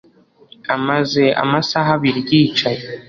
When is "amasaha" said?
1.43-1.89